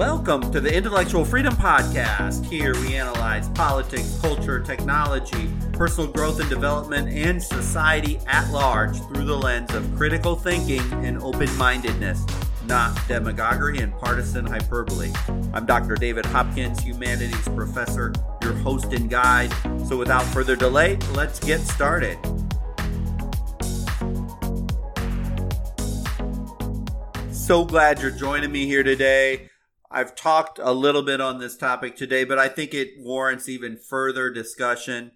[0.00, 2.46] Welcome to the Intellectual Freedom Podcast.
[2.46, 9.26] Here we analyze politics, culture, technology, personal growth and development, and society at large through
[9.26, 12.24] the lens of critical thinking and open mindedness,
[12.64, 15.12] not demagoguery and partisan hyperbole.
[15.52, 15.96] I'm Dr.
[15.96, 19.52] David Hopkins, humanities professor, your host and guide.
[19.86, 22.16] So without further delay, let's get started.
[27.30, 29.49] So glad you're joining me here today.
[29.90, 33.76] I've talked a little bit on this topic today, but I think it warrants even
[33.76, 35.10] further discussion.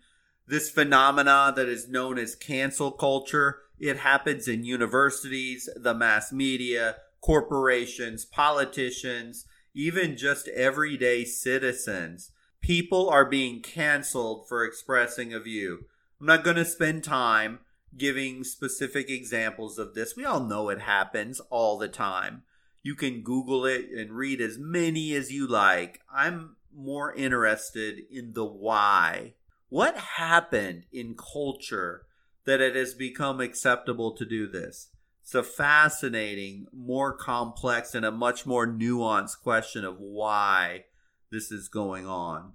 [0.49, 6.97] This phenomena that is known as cancel culture, it happens in universities, the mass media,
[7.21, 12.33] corporations, politicians, even just everyday citizens.
[12.61, 15.85] People are being canceled for expressing a view.
[16.21, 17.61] I'm not going to spend time
[17.97, 20.17] giving specific examples of this.
[20.17, 22.43] We all know it happens all the time.
[22.85, 26.03] You can Google it and read as many as you like.
[26.15, 29.33] I'm more interested in the why.
[29.71, 32.05] What happened in culture
[32.45, 34.91] that it has become acceptable to do this?
[35.23, 40.85] It's a fascinating, more complex, and a much more nuanced question of why
[41.31, 42.53] this is going on.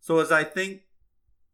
[0.00, 0.84] So, as I think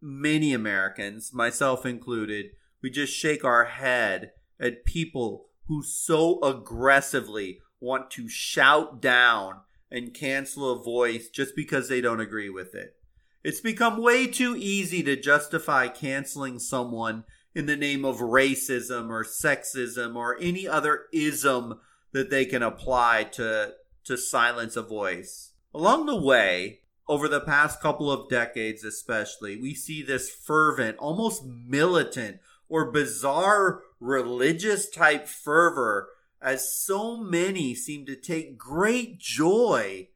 [0.00, 8.10] many Americans, myself included, we just shake our head at people who so aggressively want
[8.12, 12.96] to shout down and cancel a voice just because they don't agree with it.
[13.44, 17.24] It's become way too easy to justify canceling someone
[17.54, 21.80] in the name of racism or sexism or any other ism
[22.12, 23.74] that they can apply to,
[24.04, 25.52] to silence a voice.
[25.74, 31.44] Along the way, over the past couple of decades especially, we see this fervent, almost
[31.44, 36.08] militant or bizarre religious type fervor
[36.42, 40.08] as so many seem to take great joy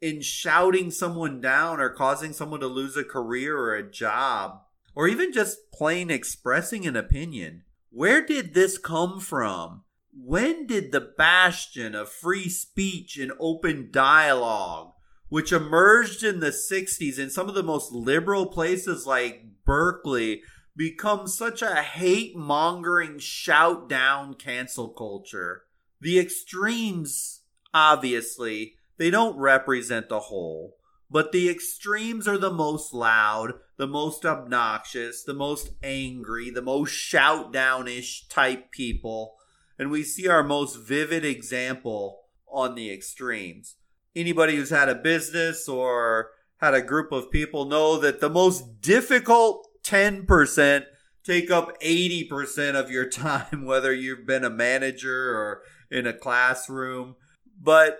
[0.00, 4.60] in shouting someone down or causing someone to lose a career or a job,
[4.94, 7.64] or even just plain expressing an opinion.
[7.90, 9.82] Where did this come from?
[10.12, 14.92] When did the bastion of free speech and open dialogue,
[15.28, 20.42] which emerged in the 60s in some of the most liberal places like Berkeley,
[20.76, 25.62] become such a hate mongering, shout down cancel culture.
[26.00, 27.40] The extremes,
[27.72, 30.76] obviously, they don't represent the whole,
[31.10, 36.90] but the extremes are the most loud, the most obnoxious, the most angry, the most
[36.90, 39.36] shout downish type people.
[39.78, 43.76] And we see our most vivid example on the extremes.
[44.14, 48.80] Anybody who's had a business or had a group of people know that the most
[48.80, 50.86] difficult 10%
[51.24, 57.16] take up 80% of your time, whether you've been a manager or in a classroom.
[57.60, 57.98] But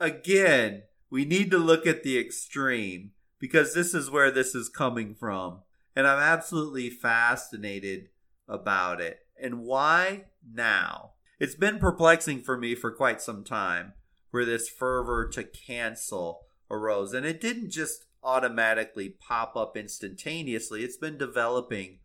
[0.00, 5.14] again, we need to look at the extreme because this is where this is coming
[5.14, 5.60] from.
[5.94, 8.08] And I'm absolutely fascinated
[8.48, 9.18] about it.
[9.40, 11.10] And why now?
[11.38, 13.94] It's been perplexing for me for quite some time
[14.30, 17.12] where this fervor to cancel arose.
[17.12, 20.82] And it didn't just automatically pop up instantaneously.
[20.82, 21.98] It's been developing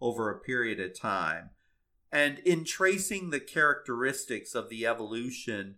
[0.00, 1.50] over a period of time.
[2.12, 5.76] And in tracing the characteristics of the evolution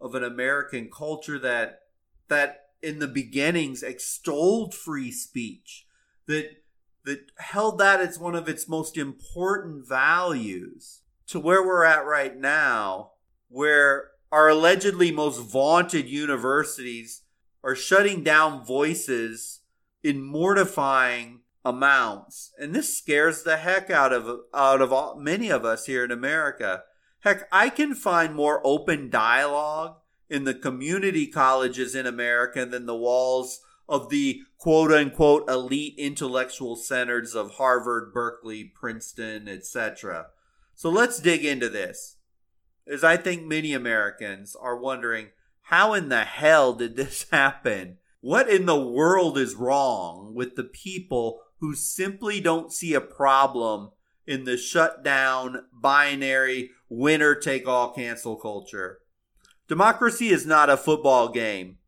[0.00, 1.80] of an American culture that
[2.28, 5.86] that in the beginnings extolled free speech,
[6.26, 6.62] that
[7.04, 12.36] that held that as one of its most important values, to where we're at right
[12.36, 13.12] now,
[13.48, 17.22] where our allegedly most vaunted universities
[17.62, 19.60] are shutting down voices
[20.02, 22.52] in mortifying amounts.
[22.58, 26.10] And this scares the heck out of out of all, many of us here in
[26.10, 26.84] America.
[27.20, 29.96] Heck, I can find more open dialogue
[30.28, 36.76] in the community colleges in America than the walls of the quote unquote elite intellectual
[36.76, 40.28] centers of Harvard, Berkeley, Princeton, etc.
[40.74, 42.16] So let's dig into this.
[42.86, 45.28] As I think many Americans are wondering,
[45.70, 47.98] how in the hell did this happen?
[48.20, 53.90] What in the world is wrong with the people who simply don't see a problem
[54.26, 58.98] in the shutdown, binary, winner take all cancel culture?
[59.68, 61.78] Democracy is not a football game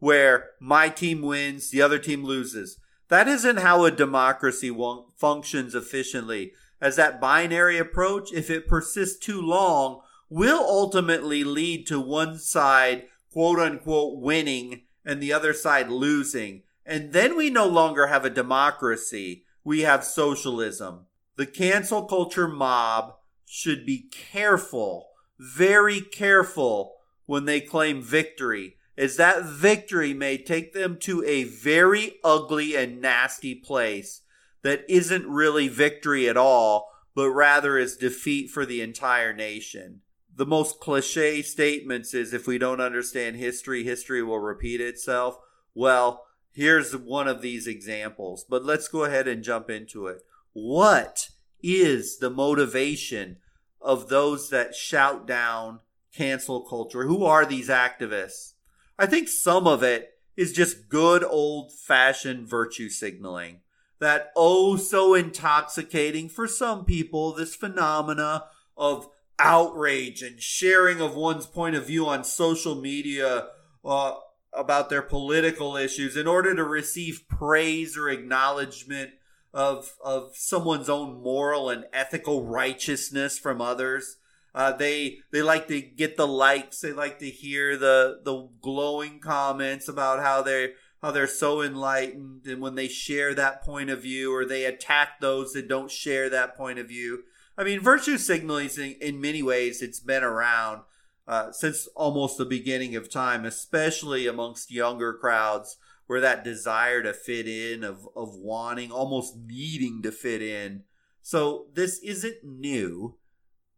[0.00, 2.80] where my team wins, the other team loses.
[3.08, 4.76] That isn't how a democracy
[5.16, 12.00] functions efficiently, as that binary approach, if it persists too long, will ultimately lead to
[12.00, 16.62] one side, quote unquote, winning and the other side losing.
[16.86, 19.44] And then we no longer have a democracy.
[19.62, 21.06] We have socialism.
[21.36, 23.14] The cancel culture mob
[23.46, 28.76] should be careful, very careful when they claim victory.
[28.96, 34.20] is that victory may take them to a very ugly and nasty place
[34.62, 40.00] that isn't really victory at all, but rather is defeat for the entire nation.
[40.36, 45.38] The most cliche statements is if we don't understand history, history will repeat itself.
[45.74, 50.22] Well, here's one of these examples, but let's go ahead and jump into it.
[50.52, 51.28] What
[51.62, 53.36] is the motivation
[53.80, 55.80] of those that shout down
[56.12, 57.04] cancel culture?
[57.04, 58.54] Who are these activists?
[58.98, 63.60] I think some of it is just good old fashioned virtue signaling.
[64.00, 68.46] That oh so intoxicating for some people, this phenomena
[68.76, 69.08] of
[69.38, 73.48] outrage and sharing of one's point of view on social media
[73.84, 74.14] uh,
[74.52, 79.10] about their political issues in order to receive praise or acknowledgement
[79.52, 84.16] of of someone's own moral and ethical righteousness from others.
[84.54, 86.80] Uh, they they like to get the likes.
[86.80, 90.72] They like to hear the the glowing comments about how they
[91.02, 95.20] how they're so enlightened, and when they share that point of view, or they attack
[95.20, 97.24] those that don't share that point of view.
[97.56, 98.70] I mean, virtue signaling
[99.00, 100.82] in, many ways it's been around
[101.26, 107.14] uh, since almost the beginning of time, especially amongst younger crowds where that desire to
[107.14, 110.82] fit in of, of wanting almost needing to fit in.
[111.22, 113.16] So this isn't new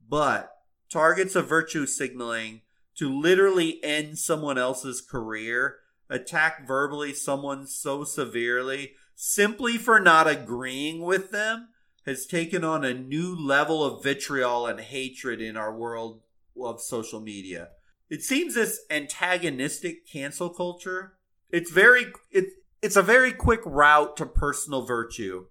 [0.08, 0.52] but
[0.90, 2.62] targets of virtue signaling
[2.96, 5.78] to literally end someone else's career
[6.08, 11.69] attack verbally someone so severely simply for not agreeing with them
[12.06, 16.23] has taken on a new level of vitriol and hatred in our world
[16.61, 17.69] of social media
[18.08, 21.17] it seems this antagonistic cancel culture
[21.50, 22.47] it's very it,
[22.82, 25.47] it's a very quick route to personal virtue.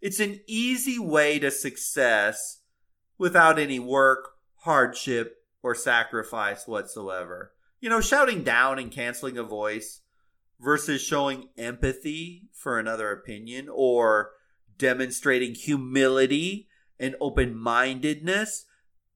[0.00, 2.60] It's an easy way to success
[3.18, 7.52] without any work, hardship, or sacrifice whatsoever.
[7.80, 10.00] You know, shouting down and canceling a voice
[10.60, 14.30] versus showing empathy for another opinion or
[14.78, 18.64] demonstrating humility and open mindedness.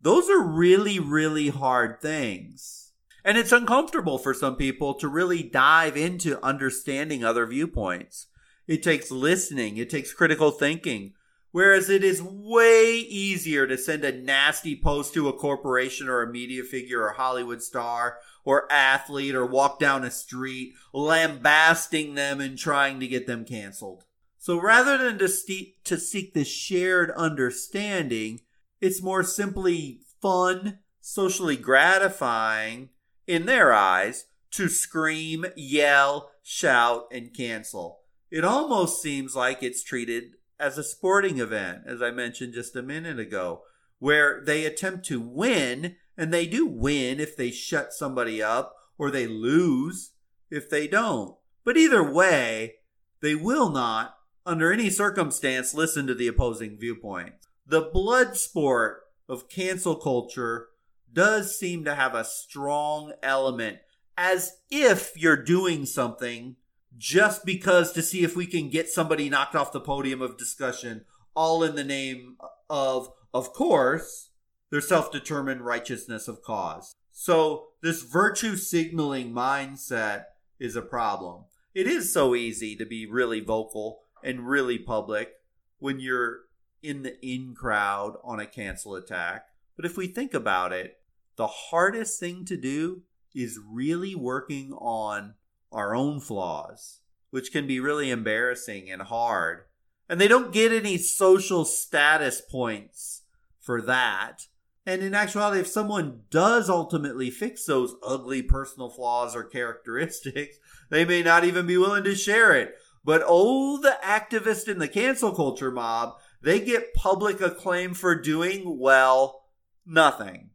[0.01, 2.93] Those are really, really hard things.
[3.25, 8.27] And it's uncomfortable for some people to really dive into understanding other viewpoints.
[8.67, 11.15] It takes listening, it takes critical thinking.
[11.53, 16.33] Whereas it is way easier to send a nasty post to a corporation or a
[16.33, 22.57] media figure or Hollywood star or athlete or walk down a street lambasting them and
[22.57, 24.05] trying to get them canceled.
[24.43, 28.41] So rather than to, st- to seek this shared understanding,
[28.81, 32.89] it's more simply fun, socially gratifying,
[33.29, 38.01] in their eyes, to scream, yell, shout, and cancel.
[38.33, 42.83] It almost seems like it's treated as a sporting event, as I mentioned just a
[42.83, 43.63] minute ago,
[44.01, 49.13] where they attempt to win, and they do win if they shut somebody up, or
[49.13, 50.15] they lose
[50.51, 51.37] if they don't.
[51.65, 52.79] But either way,
[53.21, 57.35] they will not, under any circumstance, listen to the opposing viewpoint.
[57.67, 60.69] The blood sport of cancel culture
[61.13, 63.79] does seem to have a strong element
[64.17, 66.57] as if you're doing something
[66.97, 71.05] just because to see if we can get somebody knocked off the podium of discussion,
[71.35, 72.37] all in the name
[72.69, 74.31] of, of course,
[74.71, 76.95] their self determined righteousness of cause.
[77.11, 80.25] So, this virtue signaling mindset
[80.59, 81.45] is a problem.
[81.75, 85.33] It is so easy to be really vocal and really public
[85.79, 86.41] when you're
[86.83, 89.47] in the in crowd on a cancel attack.
[89.77, 90.99] But if we think about it,
[91.37, 93.03] the hardest thing to do
[93.35, 95.35] is really working on
[95.71, 97.01] our own flaws,
[97.31, 99.63] which can be really embarrassing and hard.
[100.09, 103.23] And they don't get any social status points
[103.59, 104.47] for that.
[104.85, 110.59] And in actuality, if someone does ultimately fix those ugly personal flaws or characteristics,
[110.91, 112.75] they may not even be willing to share it.
[113.05, 118.79] But oh, the activist in the cancel culture mob, they get public acclaim for doing,
[118.79, 119.43] well,
[119.85, 120.51] nothing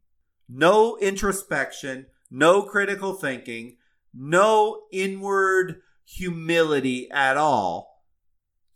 [0.50, 3.78] no introspection, no critical thinking,
[4.14, 8.04] no inward humility at all.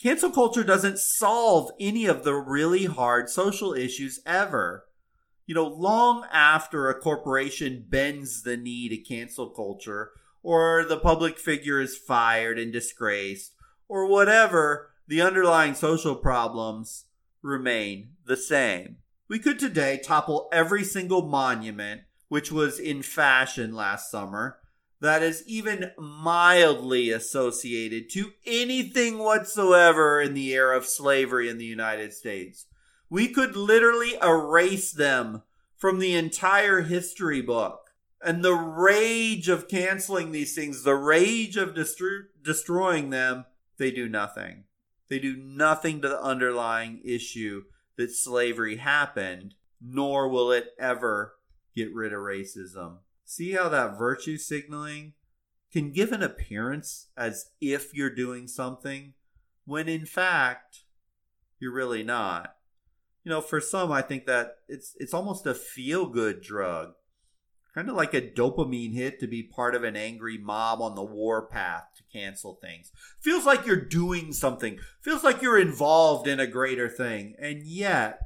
[0.02, 4.86] Cancel culture doesn't solve any of the really hard social issues ever.
[5.46, 10.12] You know, long after a corporation bends the knee to cancel culture,
[10.44, 13.54] or the public figure is fired and disgraced,
[13.92, 17.08] or whatever, the underlying social problems
[17.42, 18.96] remain the same.
[19.28, 24.60] We could today topple every single monument which was in fashion last summer
[25.02, 31.66] that is even mildly associated to anything whatsoever in the era of slavery in the
[31.66, 32.68] United States.
[33.10, 35.42] We could literally erase them
[35.76, 37.90] from the entire history book.
[38.24, 43.46] And the rage of canceling these things, the rage of destru- destroying them,
[43.82, 44.66] they do nothing.
[45.10, 47.64] They do nothing to the underlying issue
[47.98, 51.34] that slavery happened, nor will it ever
[51.76, 53.00] get rid of racism.
[53.26, 55.14] See how that virtue signaling
[55.74, 59.14] can give an appearance as if you're doing something
[59.66, 60.84] when in fact
[61.60, 62.56] you're really not.
[63.24, 66.94] You know, for some I think that it's it's almost a feel good drug.
[67.74, 71.04] Kind of like a dopamine hit to be part of an angry mob on the
[71.04, 72.92] war path to cancel things.
[73.20, 74.80] Feels like you're doing something.
[75.02, 77.36] Feels like you're involved in a greater thing.
[77.40, 78.20] And yet,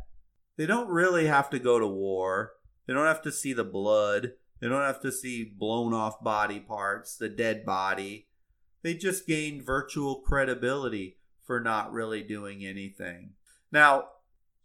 [0.58, 2.54] they don't really have to go to war.
[2.88, 4.34] They don't have to see the blood.
[4.60, 8.28] They don't have to see blown off body parts, the dead body.
[8.82, 13.32] They just gain virtual credibility for not really doing anything.
[13.72, 14.06] Now,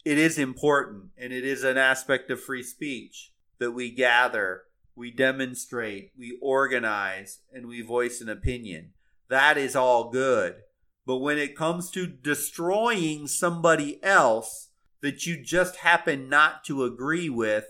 [0.05, 4.62] it is important and it is an aspect of free speech that we gather,
[4.95, 8.93] we demonstrate, we organize, and we voice an opinion.
[9.30, 10.56] That is all good.
[11.06, 14.68] But when it comes to destroying somebody else
[15.00, 17.64] that you just happen not to agree with,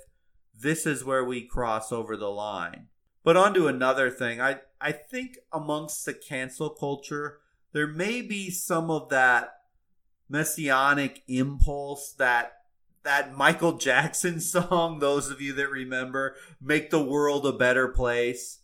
[0.59, 2.89] this is where we cross over the line.
[3.23, 4.41] But on to another thing.
[4.41, 7.39] I, I think amongst the cancel culture,
[7.73, 9.51] there may be some of that
[10.29, 12.55] messianic impulse that
[13.03, 18.60] that Michael Jackson song, those of you that remember, make the world a better place.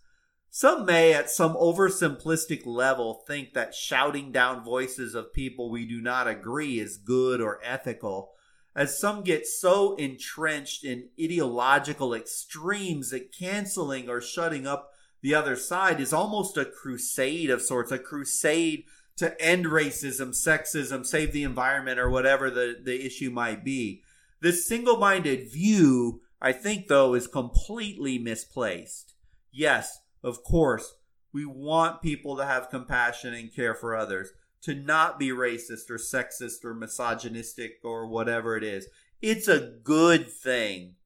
[0.59, 6.01] Some may, at some oversimplistic level, think that shouting down voices of people we do
[6.01, 8.33] not agree is good or ethical
[8.75, 15.57] as some get so entrenched in ideological extremes that canceling or shutting up the other
[15.57, 18.85] side is almost a crusade of sorts, a crusade
[19.17, 24.01] to end racism, sexism, save the environment, or whatever the, the issue might be.
[24.41, 29.13] This single minded view, I think, though, is completely misplaced.
[29.53, 30.97] Yes, of course,
[31.33, 35.99] we want people to have compassion and care for others to not be racist or
[35.99, 38.89] sexist or misogynistic or whatever it is.
[39.23, 40.97] It's a good thing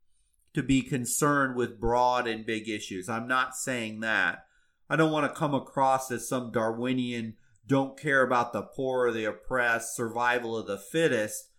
[0.54, 3.08] to be concerned with broad and big issues.
[3.08, 4.46] I'm not saying that.
[4.88, 7.34] I don't want to come across as some Darwinian,
[7.66, 11.50] don't care about the poor or the oppressed, survival of the fittest.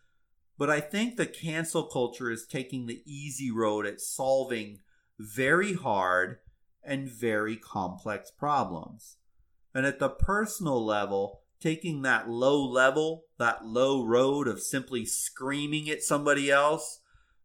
[0.57, 4.79] But I think the cancel culture is taking the easy road at solving
[5.19, 6.39] very hard
[6.83, 9.17] and very complex problems.
[9.73, 15.89] And at the personal level, taking that low level, that low road of simply screaming
[15.89, 16.99] at somebody else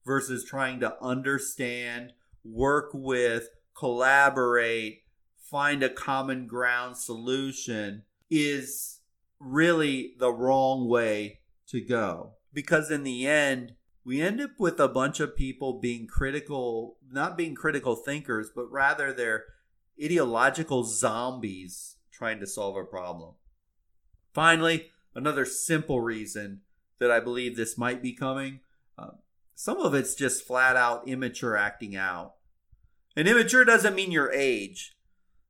[0.04, 2.12] versus trying to understand,
[2.44, 5.02] work with, collaborate,
[5.38, 9.00] find a common ground solution is
[9.38, 12.32] really the wrong way to go.
[12.52, 13.74] Because in the end,
[14.06, 18.70] we end up with a bunch of people being critical, not being critical thinkers, but
[18.70, 19.44] rather they're
[20.02, 23.34] ideological zombies trying to solve a problem.
[24.32, 26.60] Finally, another simple reason
[27.00, 28.60] that I believe this might be coming.
[28.96, 29.16] Uh,
[29.56, 32.34] some of it's just flat out immature acting out.
[33.16, 34.96] And immature doesn't mean your age.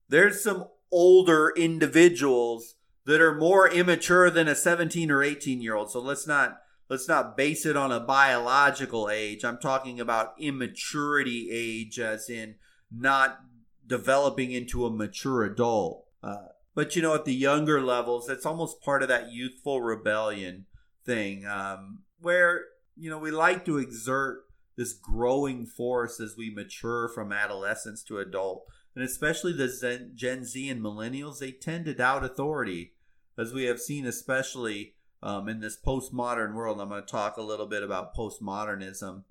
[0.09, 5.91] There's some older individuals that are more immature than a 17 or 18 year old.
[5.91, 9.45] So let's not let's not base it on a biological age.
[9.45, 12.57] I'm talking about immaturity age as in
[12.91, 13.41] not
[13.87, 16.07] developing into a mature adult.
[16.23, 20.67] Uh, but you know, at the younger levels, it's almost part of that youthful rebellion
[21.05, 22.65] thing, um, where
[22.97, 24.41] you know we like to exert
[24.77, 28.65] this growing force as we mature from adolescence to adult,
[28.95, 32.93] and especially the Gen Z and millennials, they tend to doubt authority,
[33.39, 36.81] as we have seen, especially um, in this postmodern world.
[36.81, 39.25] I'm going to talk a little bit about postmodernism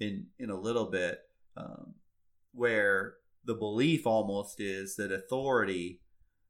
[0.00, 1.20] in in a little bit,
[1.56, 1.94] um,
[2.52, 6.00] where the belief almost is that authority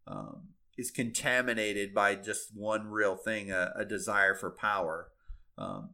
[0.06, 5.08] um, is contaminated by just one real thing a, a desire for power
[5.58, 5.90] um,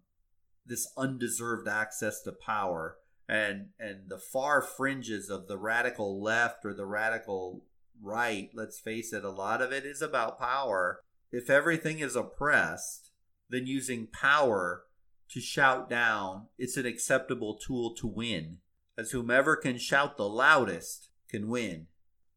[0.65, 2.97] this undeserved access to power
[3.29, 7.65] and and the far fringes of the radical left or the radical
[8.01, 13.11] right let's face it a lot of it is about power if everything is oppressed
[13.51, 14.85] then using power
[15.31, 18.59] to shout down it's an acceptable tool to win.
[18.97, 21.87] As whomever can shout the loudest can win.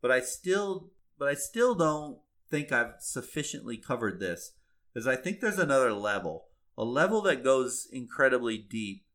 [0.01, 2.17] But i still but I still don't
[2.49, 4.53] think I've sufficiently covered this,
[4.91, 6.45] because I think there's another level,
[6.75, 9.05] a level that goes incredibly deep.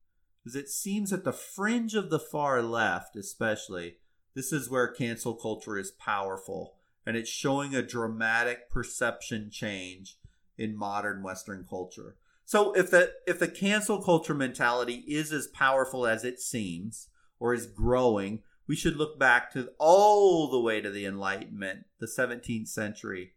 [0.43, 3.97] Because it seems at the fringe of the far left, especially,
[4.37, 6.76] this is where cancel culture is powerful,
[7.07, 10.19] and it's showing a dramatic perception change
[10.59, 12.17] in modern Western culture.
[12.45, 17.09] So if the if the cancel culture mentality is as powerful as it seems,
[17.39, 22.07] or is growing, we should look back to all the way to the Enlightenment, the
[22.07, 23.33] 17th century,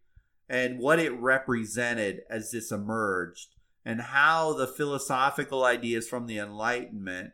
[0.48, 7.32] and what it represented as this emerged, and how the philosophical ideas from the Enlightenment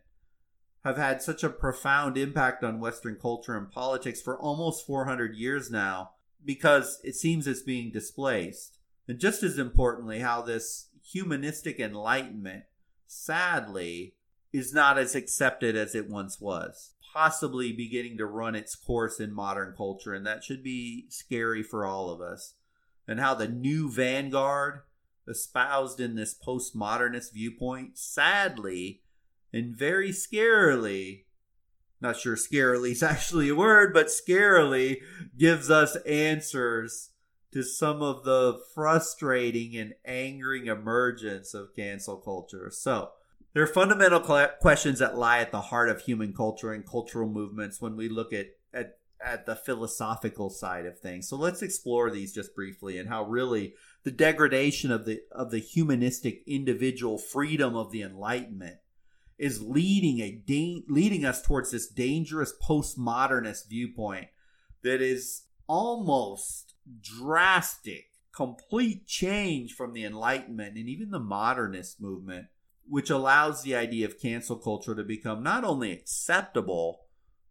[0.85, 5.71] have had such a profound impact on Western culture and politics for almost 400 years
[5.71, 6.11] now,
[6.45, 8.78] because it seems it's being displaced.
[9.09, 12.64] And just as importantly, how this humanistic enlightenment,
[13.07, 14.14] sadly,
[14.52, 19.33] is not as accepted as it once was, possibly beginning to run its course in
[19.33, 20.14] modern culture.
[20.14, 22.55] And that should be scary for all of us.
[23.07, 24.81] And how the new vanguard,
[25.28, 29.02] espoused in this postmodernist viewpoint, sadly
[29.52, 31.25] and very scarily,
[32.00, 34.98] not sure scarily is actually a word, but scarily
[35.36, 37.10] gives us answers
[37.52, 42.70] to some of the frustrating and angering emergence of cancel culture.
[42.70, 43.10] So,
[43.56, 44.20] there are fundamental
[44.60, 48.34] questions that lie at the heart of human culture and cultural movements when we look
[48.34, 51.26] at, at, at the philosophical side of things.
[51.26, 53.72] So let's explore these just briefly and how really
[54.04, 58.76] the degradation of the of the humanistic individual freedom of the Enlightenment
[59.38, 64.28] is leading a da- leading us towards this dangerous postmodernist viewpoint
[64.83, 72.47] that is almost drastic, complete change from the Enlightenment and even the modernist movement,
[72.88, 77.02] which allows the idea of cancel culture to become not only acceptable,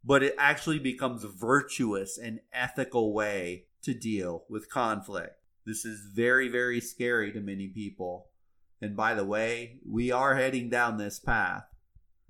[0.03, 5.35] but it actually becomes a virtuous and ethical way to deal with conflict.
[5.65, 8.27] This is very, very scary to many people.
[8.81, 11.63] And by the way, we are heading down this path.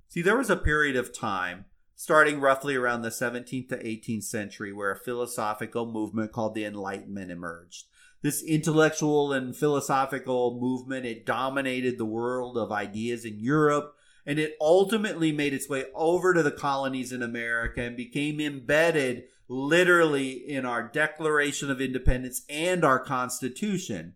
[0.08, 4.72] See, there was a period of time starting roughly around the 17th to 18th century,
[4.72, 7.86] where a philosophical movement called the Enlightenment emerged.
[8.22, 13.94] This intellectual and philosophical movement, it dominated the world of ideas in Europe,
[14.26, 19.24] and it ultimately made its way over to the colonies in America and became embedded
[19.48, 24.14] literally in our Declaration of Independence and our Constitution.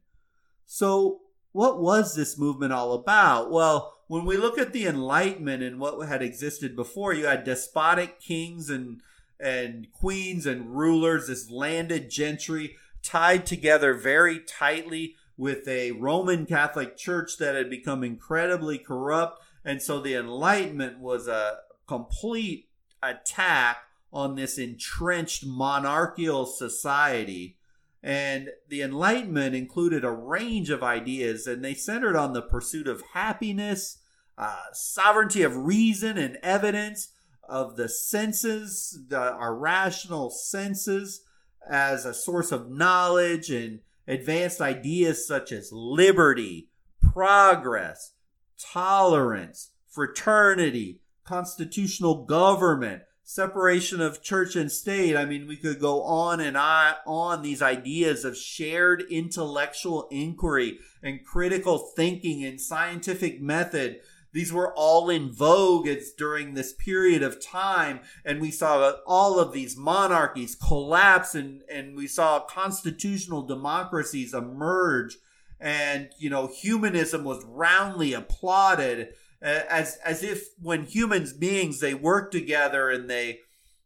[0.66, 1.20] So,
[1.52, 3.50] what was this movement all about?
[3.50, 8.18] Well, when we look at the Enlightenment and what had existed before, you had despotic
[8.18, 9.00] kings and
[9.38, 16.96] and queens and rulers, this landed gentry tied together very tightly with a Roman Catholic
[16.96, 19.44] Church that had become incredibly corrupt.
[19.64, 22.68] And so the Enlightenment was a complete
[23.00, 23.76] attack
[24.12, 27.58] on this entrenched monarchical society.
[28.02, 33.02] And the Enlightenment included a range of ideas, and they centered on the pursuit of
[33.12, 33.98] happiness
[34.40, 37.08] uh, sovereignty of reason and evidence
[37.46, 41.20] of the senses, the, our rational senses,
[41.68, 46.70] as a source of knowledge and advanced ideas such as liberty,
[47.02, 48.14] progress,
[48.58, 55.16] tolerance, fraternity, constitutional government, separation of church and state.
[55.16, 61.24] I mean, we could go on and on these ideas of shared intellectual inquiry and
[61.26, 64.00] critical thinking and scientific method
[64.32, 68.00] these were all in vogue during this period of time.
[68.24, 75.16] And we saw all of these monarchies collapse and, and we saw constitutional democracies emerge.
[75.58, 79.10] And, you know, humanism was roundly applauded
[79.42, 83.40] as, as if when humans beings, they work together and they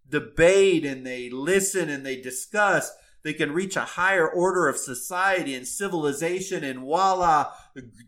[0.09, 2.93] debate and they listen and they discuss,
[3.25, 7.53] they can reach a higher order of society and civilization, and voila,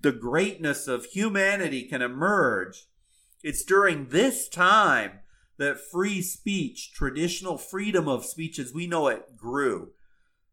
[0.03, 2.85] the greatness of humanity can emerge.
[3.43, 5.21] It's during this time
[5.57, 9.93] that free speech, traditional freedom of speech as we know it, grew.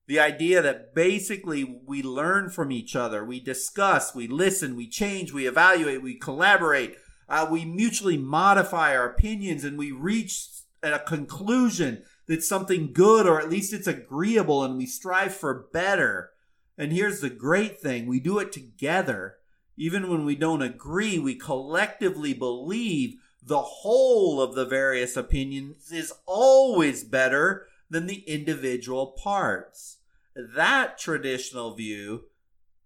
[0.08, 5.34] The idea that basically we learn from each other, we discuss, we listen, we change,
[5.34, 6.96] we evaluate, we collaborate,
[7.28, 10.48] uh, we mutually modify our opinions, and we reach
[10.82, 16.32] a conclusion that's something good or at least it's agreeable and we strive for better.
[16.78, 19.38] And here's the great thing we do it together.
[19.76, 26.14] Even when we don't agree, we collectively believe the whole of the various opinions is
[26.26, 29.98] always better than the individual parts.
[30.36, 32.26] That traditional view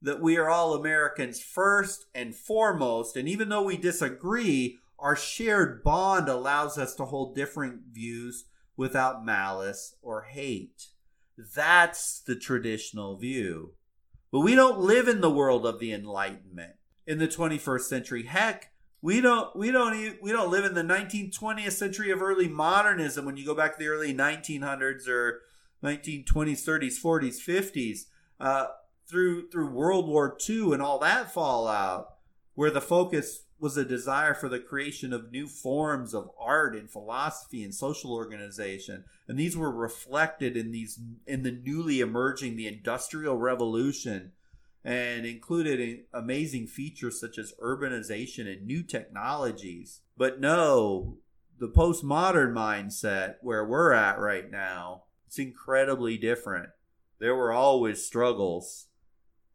[0.02, 5.84] that we are all Americans first and foremost, and even though we disagree, our shared
[5.84, 8.46] bond allows us to hold different views
[8.78, 10.88] without malice or hate.
[11.38, 13.74] That's the traditional view.
[14.32, 16.74] But we don't live in the world of the Enlightenment
[17.06, 18.24] in the 21st century.
[18.24, 22.22] Heck, we don't we don't even, we don't live in the 19th 20th century of
[22.22, 25.42] early modernism when you go back to the early 1900s or
[25.84, 28.00] 1920s 30s 40s 50s
[28.40, 28.68] uh,
[29.08, 32.08] through through World War II and all that fallout
[32.56, 36.90] where the focus was a desire for the creation of new forms of art and
[36.90, 42.68] philosophy and social organization and these were reflected in these in the newly emerging the
[42.68, 44.32] industrial revolution
[44.84, 50.02] and included amazing features such as urbanization and new technologies.
[50.16, 51.18] But no
[51.60, 56.70] the postmodern mindset where we're at right now it's incredibly different.
[57.20, 58.87] There were always struggles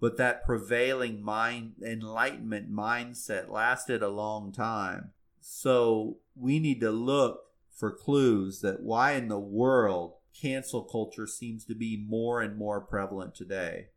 [0.02, 5.12] but that prevailing mind enlightenment mindset lasted a long time.
[5.40, 11.64] So we need to look for clues that why in the world cancel culture seems
[11.66, 13.90] to be more and more prevalent today.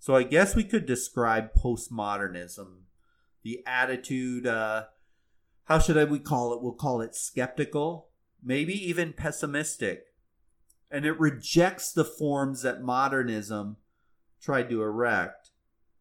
[0.00, 2.78] So I guess we could describe postmodernism,
[3.44, 4.86] the attitude, uh,
[5.66, 6.60] how should I, we call it?
[6.60, 8.08] We'll call it skeptical,
[8.42, 10.06] maybe even pessimistic.
[10.90, 13.76] And it rejects the forms that modernism
[14.40, 15.41] tried to erect.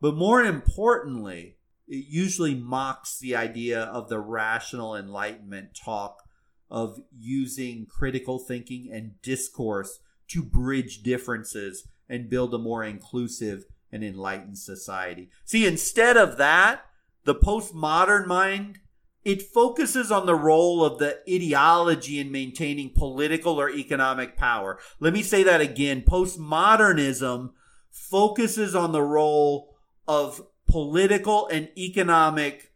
[0.01, 6.23] But more importantly, it usually mocks the idea of the rational enlightenment talk
[6.69, 14.03] of using critical thinking and discourse to bridge differences and build a more inclusive and
[14.03, 15.29] enlightened society.
[15.45, 16.85] See, instead of that,
[17.25, 18.79] the postmodern mind
[19.23, 24.79] it focuses on the role of the ideology in maintaining political or economic power.
[24.99, 26.01] Let me say that again.
[26.01, 27.51] Postmodernism
[27.91, 29.70] focuses on the role
[30.11, 32.73] of political and economic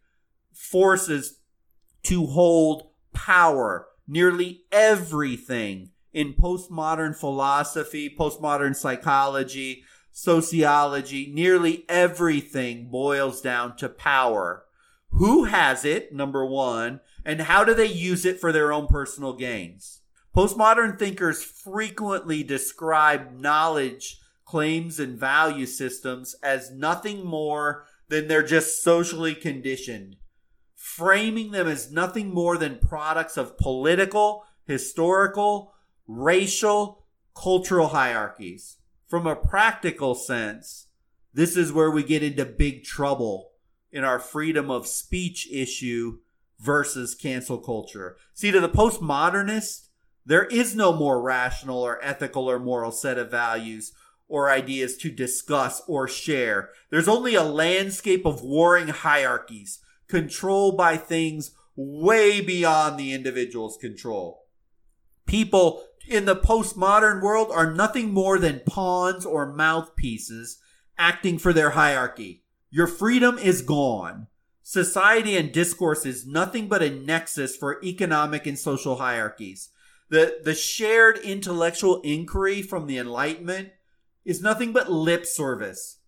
[0.54, 1.40] forces
[2.02, 3.88] to hold power.
[4.08, 14.64] Nearly everything in postmodern philosophy, postmodern psychology, sociology, nearly everything boils down to power.
[15.10, 19.34] Who has it, number one, and how do they use it for their own personal
[19.34, 20.00] gains?
[20.34, 28.82] Postmodern thinkers frequently describe knowledge claims and value systems as nothing more than they're just
[28.82, 30.16] socially conditioned,
[30.74, 35.74] framing them as nothing more than products of political, historical,
[36.06, 37.04] racial,
[37.34, 38.78] cultural hierarchies.
[39.08, 40.86] From a practical sense,
[41.34, 43.50] this is where we get into big trouble
[43.92, 46.18] in our freedom of speech issue
[46.58, 48.16] versus cancel culture.
[48.34, 49.88] See, to the postmodernist,
[50.24, 53.92] there is no more rational or ethical or moral set of values
[54.28, 56.70] or ideas to discuss or share.
[56.90, 64.44] There's only a landscape of warring hierarchies controlled by things way beyond the individual's control.
[65.26, 70.58] People in the postmodern world are nothing more than pawns or mouthpieces
[70.98, 72.44] acting for their hierarchy.
[72.70, 74.28] Your freedom is gone.
[74.62, 79.68] Society and discourse is nothing but a nexus for economic and social hierarchies.
[80.08, 83.70] The, the shared intellectual inquiry from the Enlightenment
[84.26, 86.00] is nothing but lip service,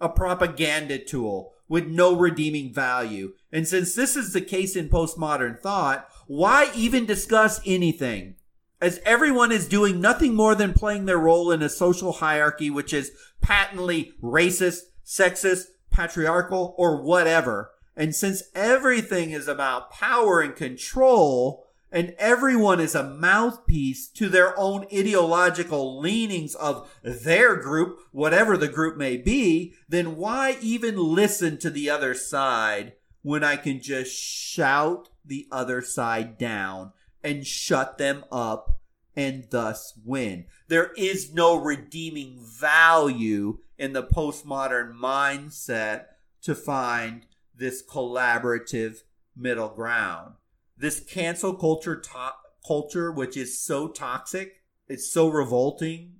[0.00, 3.32] a propaganda tool with no redeeming value.
[3.50, 8.34] And since this is the case in postmodern thought, why even discuss anything?
[8.80, 12.92] As everyone is doing nothing more than playing their role in a social hierarchy which
[12.92, 17.70] is patently racist, sexist, patriarchal, or whatever.
[17.96, 24.58] And since everything is about power and control, and everyone is a mouthpiece to their
[24.58, 31.56] own ideological leanings of their group, whatever the group may be, then why even listen
[31.56, 37.96] to the other side when I can just shout the other side down and shut
[37.96, 38.80] them up
[39.14, 40.46] and thus win?
[40.66, 46.06] There is no redeeming value in the postmodern mindset
[46.42, 49.04] to find this collaborative
[49.36, 50.34] middle ground
[50.76, 52.34] this cancel culture to-
[52.66, 56.16] culture which is so toxic it's so revolting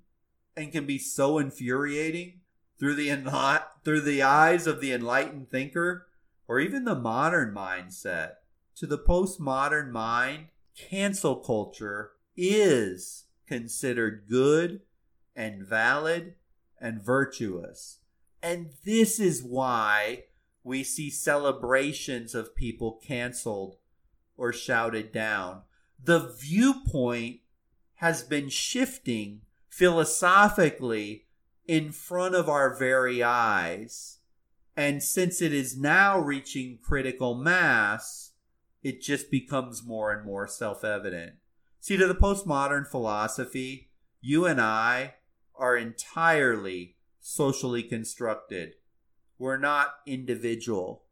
[0.57, 2.41] and can be so infuriating
[2.79, 6.07] through the through the eyes of the enlightened thinker
[6.47, 8.33] or even the modern mindset
[8.77, 14.81] to the postmodern mind cancel culture is considered good
[15.37, 16.35] and valid
[16.81, 18.01] and virtuous.
[18.43, 20.25] And this is why
[20.63, 23.77] we see celebrations of people canceled
[24.37, 25.63] or shouted down.
[26.03, 27.41] The viewpoint
[27.97, 31.27] has been shifting philosophically
[31.67, 34.19] in front of our very eyes.
[34.77, 38.33] And since it is now reaching critical mass,
[38.83, 41.35] it just becomes more and more self evident.
[41.81, 45.15] See, to the postmodern philosophy, you and I
[45.55, 48.75] are entirely socially constructed.
[49.39, 51.05] We're not individual.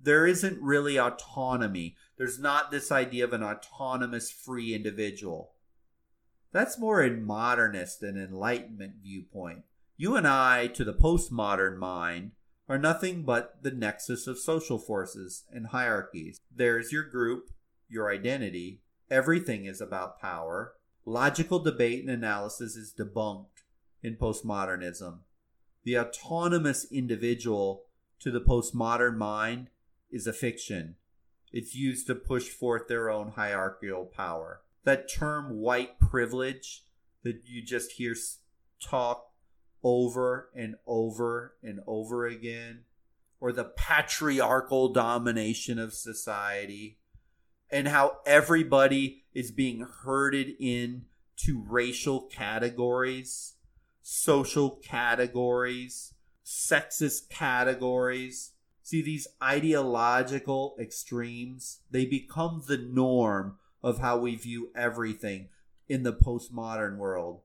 [0.00, 1.96] There isn't really autonomy.
[2.18, 5.52] There's not this idea of an autonomous free individual.
[6.52, 9.62] That's more a modernist and enlightenment viewpoint.
[9.96, 12.32] You and I, to the postmodern mind,
[12.68, 16.40] are nothing but the nexus of social forces and hierarchies.
[16.54, 17.50] There's your group,
[17.88, 18.82] your identity.
[19.10, 20.74] Everything is about power.
[21.06, 23.62] Logical debate and analysis is debunked
[24.02, 25.20] in postmodernism.
[25.84, 27.84] The autonomous individual
[28.20, 29.70] to the postmodern mind
[30.10, 30.96] is a fiction.
[31.52, 34.60] It's used to push forth their own hierarchical power.
[34.84, 36.84] That term white privilege
[37.22, 38.14] that you just hear
[38.82, 39.30] talk
[39.82, 42.84] over and over and over again,
[43.40, 46.98] or the patriarchal domination of society,
[47.70, 51.04] and how everybody is being herded in
[51.36, 53.54] to racial categories,
[54.02, 58.52] social categories, sexist categories.
[58.88, 65.50] See, these ideological extremes, they become the norm of how we view everything
[65.90, 67.42] in the postmodern world.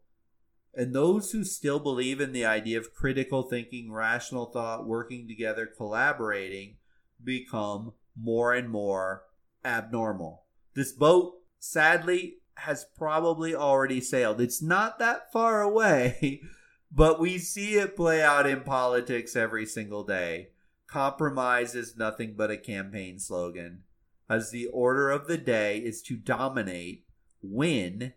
[0.73, 5.65] And those who still believe in the idea of critical thinking, rational thought, working together,
[5.65, 6.77] collaborating,
[7.21, 9.23] become more and more
[9.65, 10.43] abnormal.
[10.75, 14.39] This boat, sadly, has probably already sailed.
[14.39, 16.41] It's not that far away,
[16.89, 20.52] but we see it play out in politics every single day.
[20.87, 23.83] Compromise is nothing but a campaign slogan,
[24.29, 27.05] as the order of the day is to dominate,
[27.41, 28.13] win,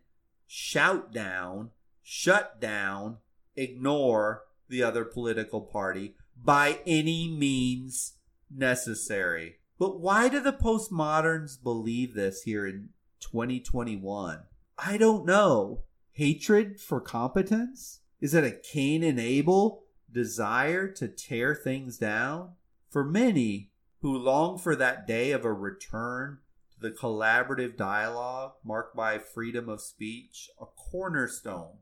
[0.47, 1.71] shout down,
[2.03, 3.19] shut down,
[3.57, 8.15] ignore the other political party by any means
[8.55, 9.57] necessary.
[9.79, 14.41] But why do the postmoderns believe this here in 2021?
[14.79, 15.83] I don't know.
[16.13, 18.01] Hatred for competence?
[18.21, 19.85] Is it a Cain and Abel
[20.17, 22.53] desire to tear things down?
[22.89, 26.39] For many who long for that day of a return
[26.73, 31.81] to the collaborative dialogue marked by freedom of speech, a cornerstone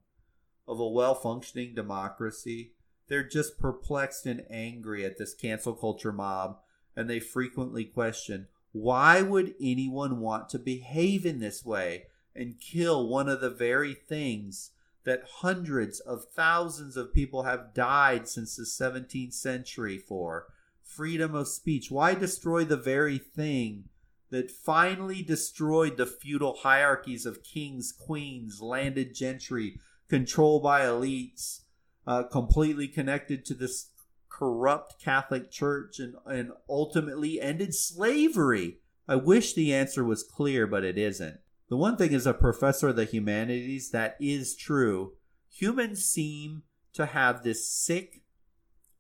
[0.67, 2.73] of a well functioning democracy.
[3.07, 6.59] They're just perplexed and angry at this cancel culture mob,
[6.97, 13.09] and they frequently question why would anyone want to behave in this way and kill
[13.09, 14.73] one of the very things
[15.05, 20.47] that hundreds of thousands of people have died since the 17th century for?
[20.83, 21.91] Freedom of speech.
[21.91, 23.85] Why destroy the very thing
[24.31, 31.61] that finally destroyed the feudal hierarchies of kings, queens, landed gentry, controlled by elites,
[32.07, 33.91] uh, completely connected to this
[34.29, 38.79] corrupt Catholic Church, and, and ultimately ended slavery?
[39.07, 41.39] I wish the answer was clear, but it isn't.
[41.69, 45.15] The one thing as a professor of the humanities that is true.
[45.51, 48.23] Humans seem to have this sick,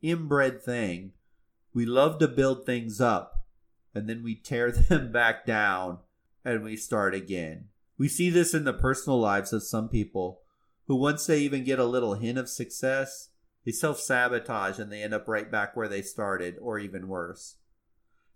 [0.02, 1.12] inbred thing.
[1.74, 3.46] We love to build things up,
[3.94, 5.98] and then we tear them back down,
[6.44, 7.66] and we start again.
[7.98, 10.40] We see this in the personal lives of some people
[10.86, 13.30] who once they even get a little hint of success,
[13.64, 17.56] they self sabotage and they end up right back where they started, or even worse.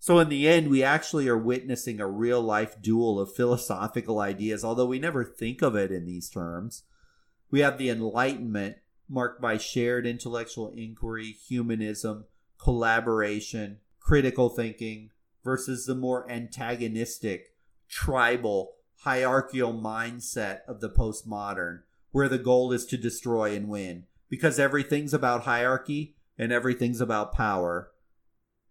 [0.00, 4.64] So, in the end, we actually are witnessing a real life duel of philosophical ideas,
[4.64, 6.84] although we never think of it in these terms.
[7.50, 8.76] We have the Enlightenment,
[9.08, 12.26] marked by shared intellectual inquiry, humanism,
[12.58, 15.10] collaboration, critical thinking,
[15.42, 17.54] versus the more antagonistic,
[17.88, 21.80] tribal, hierarchical mindset of the postmodern,
[22.10, 27.32] where the goal is to destroy and win because everything's about hierarchy and everything's about
[27.32, 27.90] power.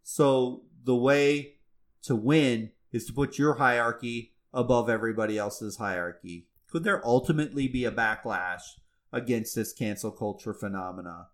[0.03, 1.56] So the way
[2.02, 6.47] to win is to put your hierarchy above everybody else's hierarchy.
[6.71, 8.62] Could there ultimately be a backlash
[9.12, 11.28] against this cancel culture phenomena?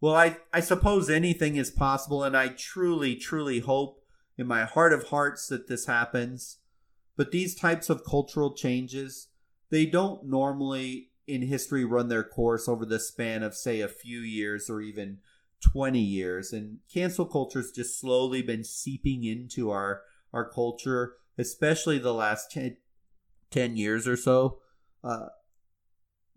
[0.00, 4.04] Well, I, I suppose anything is possible, and I truly, truly hope
[4.36, 6.58] in my heart of hearts that this happens.
[7.16, 9.28] But these types of cultural changes,
[9.70, 14.20] they don't normally in history run their course over the span of, say, a few
[14.20, 15.18] years or even
[15.60, 16.52] 20 years.
[16.52, 22.50] And cancel culture has just slowly been seeping into our, our culture, especially the last
[22.50, 22.76] 10,
[23.50, 24.58] 10 years or so.
[25.02, 25.26] Uh,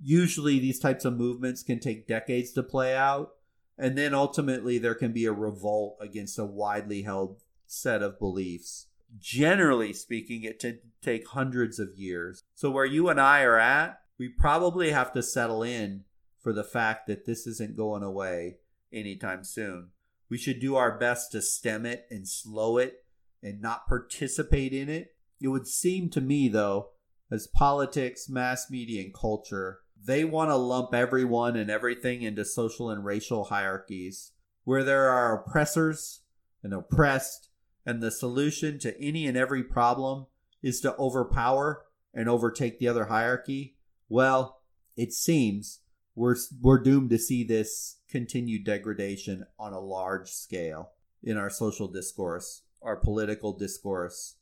[0.02, 3.32] usually, these types of movements can take decades to play out.
[3.78, 8.88] And then ultimately, there can be a revolt against a widely held set of beliefs.
[9.18, 12.44] Generally speaking, it can take hundreds of years.
[12.54, 16.04] So, where you and I are at, we probably have to settle in
[16.40, 18.58] for the fact that this isn't going away
[18.94, 19.90] anytime soon.
[20.30, 23.06] We should do our best to stem it and slow it
[23.44, 25.16] and not participate in it.
[25.42, 26.92] It would seem to me, though,
[27.32, 32.90] as politics, mass media, and culture, they want to lump everyone and everything into social
[32.90, 34.32] and racial hierarchies
[34.64, 36.22] where there are oppressors
[36.64, 37.50] and oppressed,
[37.86, 40.28] and the solution to any and every problem
[40.62, 43.76] is to overpower and overtake the other hierarchy.
[44.08, 44.62] Well,
[44.96, 45.81] it seems
[46.16, 50.92] we're we're doomed to see this continued degradation on a large scale
[51.24, 54.36] in our social discourse, our political discourse,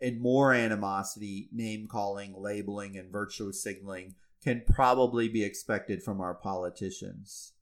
[0.00, 6.34] and more animosity, name calling, labeling, and virtue signaling can probably be expected from our
[6.34, 7.52] politicians.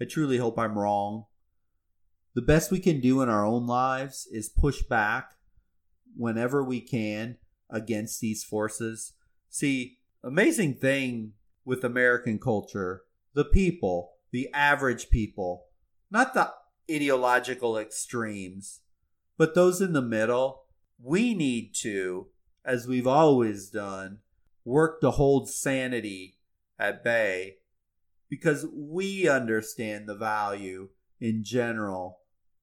[0.00, 1.24] I truly hope I'm wrong.
[2.34, 5.32] The best we can do in our own lives is push back
[6.16, 9.14] whenever we can against these forces.
[9.48, 11.32] See, amazing thing
[11.64, 13.02] with American culture,
[13.34, 15.66] the people, the average people,
[16.10, 16.52] not the
[16.90, 18.80] ideological extremes,
[19.36, 20.64] but those in the middle,
[21.02, 22.28] we need to,
[22.64, 24.18] as we've always done,
[24.64, 26.38] work to hold sanity
[26.78, 27.56] at bay
[28.28, 30.88] because we understand the value
[31.20, 32.20] in general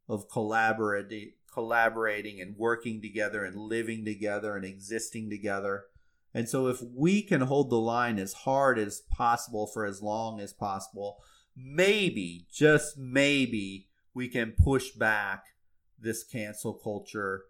[0.08, 5.86] of collaborating collaborating and working together and living together and existing together.
[6.36, 10.42] And so if we can hold the line as hard as possible for as long
[10.42, 11.24] as possible,
[11.56, 15.46] maybe, just maybe, we can push back
[15.98, 17.46] this cancel culture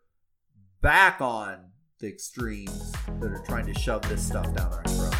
[0.82, 5.15] back on the extremes that are trying to shove this stuff down our throat.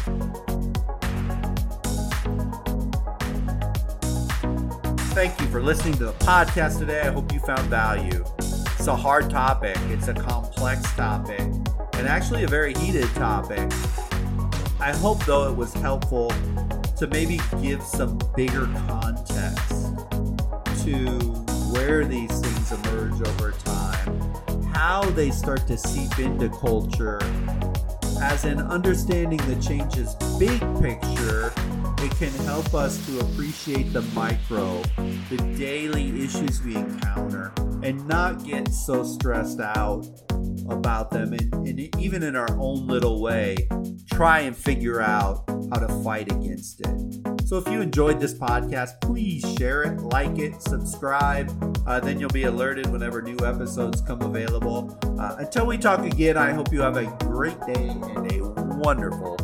[5.10, 7.00] Thank you for listening to the podcast today.
[7.00, 8.24] I hope you found value.
[8.38, 11.40] It's a hard topic, it's a complex topic,
[11.96, 13.70] and actually a very heated topic.
[14.78, 16.30] I hope, though, it was helpful
[16.96, 19.96] to maybe give some bigger context
[20.84, 21.06] to
[21.72, 27.18] where these things emerge over time, how they start to seep into culture,
[28.22, 31.52] as in understanding the changes big picture,
[31.98, 34.82] it can help us to appreciate the micro,
[35.30, 40.06] the daily issues we encounter, and not get so stressed out
[40.70, 41.32] about them.
[41.32, 43.68] And, and even in our own little way,
[44.10, 47.46] try and figure out how to fight against it.
[47.46, 51.52] So if you enjoyed this podcast, please share it, like it, subscribe.
[51.86, 54.98] Uh, then you'll be alerted whenever new episodes come available.
[55.18, 58.42] Uh, until we talk again, I hope you have a great day and a
[58.78, 59.36] wonderful